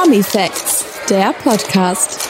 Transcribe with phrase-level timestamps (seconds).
[0.00, 2.20] Promi Facts, der Podcast.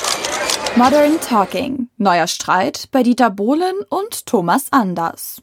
[0.77, 1.91] Modern Talking.
[1.99, 5.43] Neuer Streit bei Dieter Bohlen und Thomas Anders.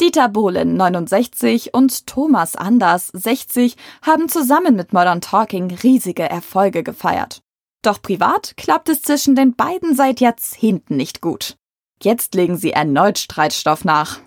[0.00, 7.40] Dieter Bohlen 69 und Thomas Anders 60 haben zusammen mit Modern Talking riesige Erfolge gefeiert.
[7.82, 11.56] Doch privat klappt es zwischen den beiden seit Jahrzehnten nicht gut.
[12.02, 14.18] Jetzt legen sie erneut Streitstoff nach.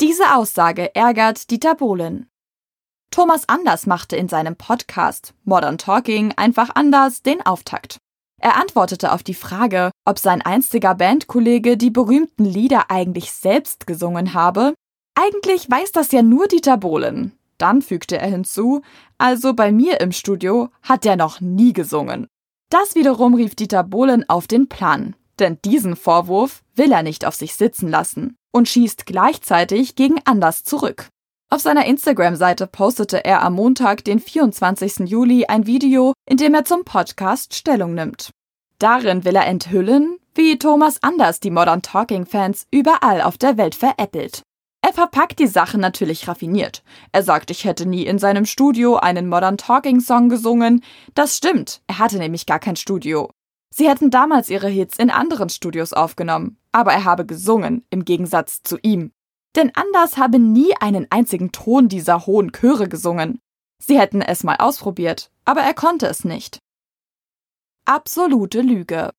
[0.00, 2.28] Diese Aussage ärgert Dieter Bohlen.
[3.16, 7.96] Thomas Anders machte in seinem Podcast Modern Talking einfach anders den Auftakt.
[8.42, 14.34] Er antwortete auf die Frage, ob sein einstiger Bandkollege die berühmten Lieder eigentlich selbst gesungen
[14.34, 14.74] habe.
[15.14, 17.32] Eigentlich weiß das ja nur Dieter Bohlen.
[17.56, 18.82] Dann fügte er hinzu,
[19.16, 22.26] also bei mir im Studio hat er noch nie gesungen.
[22.68, 27.34] Das wiederum rief Dieter Bohlen auf den Plan, denn diesen Vorwurf will er nicht auf
[27.34, 31.08] sich sitzen lassen und schießt gleichzeitig gegen Anders zurück.
[31.48, 35.08] Auf seiner Instagram-Seite postete er am Montag, den 24.
[35.08, 38.30] Juli, ein Video, in dem er zum Podcast Stellung nimmt.
[38.80, 44.42] Darin will er enthüllen, wie Thomas Anders die Modern Talking-Fans überall auf der Welt veräppelt.
[44.82, 46.82] Er verpackt die Sache natürlich raffiniert.
[47.12, 50.82] Er sagt, ich hätte nie in seinem Studio einen Modern Talking Song gesungen.
[51.14, 53.30] Das stimmt, er hatte nämlich gar kein Studio.
[53.72, 58.62] Sie hätten damals ihre Hits in anderen Studios aufgenommen, aber er habe gesungen, im Gegensatz
[58.64, 59.12] zu ihm.
[59.56, 63.40] Denn Anders habe nie einen einzigen Ton dieser hohen Chöre gesungen.
[63.82, 66.58] Sie hätten es mal ausprobiert, aber er konnte es nicht.
[67.86, 69.10] Absolute Lüge.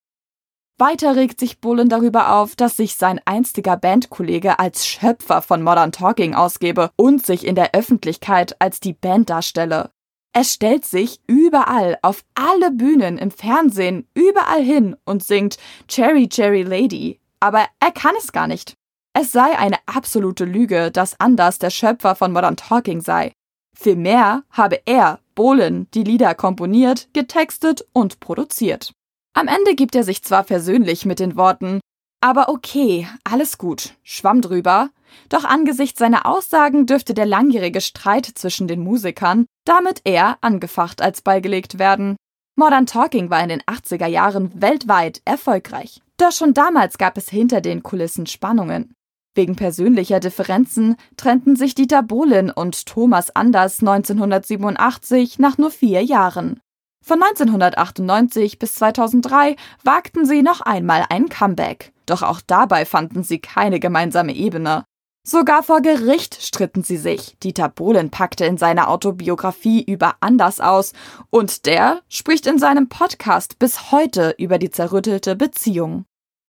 [0.80, 5.92] Weiter regt sich Bullen darüber auf, dass sich sein einstiger Bandkollege als Schöpfer von Modern
[5.92, 9.90] Talking ausgebe und sich in der Öffentlichkeit als die Band darstelle.
[10.34, 15.58] Er stellt sich überall, auf alle Bühnen, im Fernsehen, überall hin und singt
[15.88, 17.20] Cherry Cherry Lady.
[17.40, 18.76] Aber er kann es gar nicht.
[19.20, 23.34] Es sei eine absolute Lüge, dass Anders der Schöpfer von Modern Talking sei.
[23.76, 28.92] Vielmehr habe er, Bohlen, die Lieder komponiert, getextet und produziert.
[29.34, 31.80] Am Ende gibt er sich zwar versöhnlich mit den Worten,
[32.22, 34.92] aber okay, alles gut, schwamm drüber,
[35.30, 41.24] doch angesichts seiner Aussagen dürfte der langjährige Streit zwischen den Musikern damit eher angefacht als
[41.24, 42.18] beigelegt werden.
[42.56, 46.04] Modern Talking war in den 80er Jahren weltweit erfolgreich.
[46.18, 48.94] Doch schon damals gab es hinter den Kulissen Spannungen.
[49.38, 56.60] Wegen persönlicher Differenzen trennten sich Dieter Bohlen und Thomas Anders 1987 nach nur vier Jahren.
[57.06, 61.94] Von 1998 bis 2003 wagten sie noch einmal ein Comeback.
[62.08, 64.86] Doch auch dabei fanden sie keine gemeinsame Ebene.
[65.24, 67.38] Sogar vor Gericht stritten sie sich.
[67.44, 70.94] Dieter Bohlen packte in seiner Autobiografie über Anders aus
[71.30, 76.06] und der spricht in seinem Podcast bis heute über die zerrüttelte Beziehung.